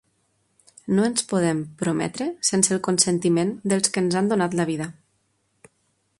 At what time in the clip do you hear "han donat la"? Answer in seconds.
4.23-4.67